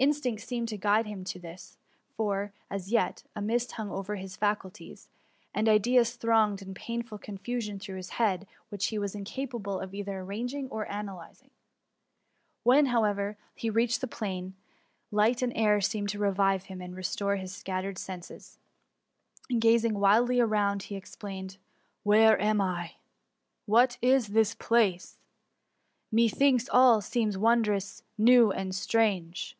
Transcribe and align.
Instinct 0.00 0.42
seemed 0.46 0.68
to 0.68 0.76
guide 0.76 1.06
him 1.06 1.24
to 1.24 1.40
this; 1.40 1.76
for, 2.14 2.52
as 2.70 2.92
yet, 2.92 3.24
a 3.34 3.42
mist 3.42 3.72
hung 3.72 3.90
over 3.90 4.14
his 4.14 4.36
faculties, 4.36 5.08
and 5.52 5.68
ideas 5.68 6.14
thronged 6.14 6.62
in 6.62 6.72
painful 6.72 7.18
confu 7.18 7.60
sion 7.60 7.80
through 7.80 7.96
his 7.96 8.12
mind, 8.16 8.46
which 8.68 8.86
he 8.86 8.98
was 9.00 9.16
incapable 9.16 9.80
of 9.80 9.92
either 9.94 10.20
arranging 10.20 10.68
or 10.68 10.88
analyzing. 10.88 11.50
When^ 12.64 12.86
however, 12.86 13.38
he 13.56 13.70
reached 13.70 14.00
the 14.00 14.06
plain, 14.06 14.54
light 15.10 15.42
and 15.42 15.52
air 15.56 15.80
seemed 15.80 16.10
to 16.10 16.20
revive 16.20 16.66
him 16.66 16.80
and 16.80 16.94
restore 16.94 17.34
his 17.34 17.52
scattered 17.52 17.98
senses; 17.98 18.60
and, 19.50 19.60
gazing 19.60 19.94
wildly 19.98 20.38
around, 20.38 20.84
he 20.84 20.94
exclaimed, 20.94 21.54
^* 21.60 21.60
Where 22.04 22.40
am 22.40 22.60
I? 22.60 22.92
what 23.66 23.96
place 24.00 24.28
is 24.28 24.28
this? 24.54 25.18
Methinks 26.12 26.68
all 26.68 27.00
seems 27.00 27.36
wondrous, 27.36 28.04
new, 28.16 28.52
and 28.52 28.72
strange! 28.76 29.56